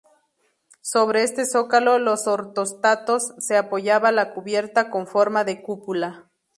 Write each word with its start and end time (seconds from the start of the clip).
Sobre 0.81 1.21
este 1.21 1.45
zócalo 1.45 1.93
de 2.03 2.21
ortostatos 2.27 3.35
se 3.37 3.55
apoyaba 3.55 4.11
la 4.11 4.33
cubierta, 4.33 4.89
con 4.89 5.05
forma 5.05 5.43
de 5.43 5.61
cúpula. 5.61 6.31